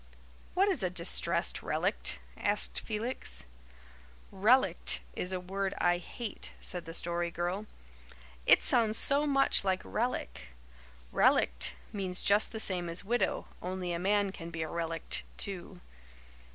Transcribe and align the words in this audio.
"What 0.55 0.67
is 0.67 0.81
a 0.81 0.89
'distressed 0.89 1.61
relict'?" 1.61 2.17
asked 2.35 2.79
Felix. 2.79 3.43
"'Relict' 4.31 5.01
is 5.13 5.31
a 5.31 5.39
word 5.39 5.75
I 5.77 5.99
hate," 5.99 6.53
said 6.59 6.85
the 6.85 6.95
Story 6.95 7.29
Girl. 7.29 7.67
"It 8.47 8.63
sounds 8.63 8.97
so 8.97 9.27
much 9.27 9.63
like 9.63 9.83
relic. 9.85 10.53
Relict 11.11 11.75
means 11.93 12.23
just 12.23 12.51
the 12.51 12.59
same 12.59 12.89
as 12.89 13.03
widow, 13.05 13.47
only 13.61 13.93
a 13.93 13.99
man 13.99 14.31
can 14.31 14.49
be 14.49 14.63
a 14.63 14.67
relict, 14.69 15.21
too." 15.37 15.81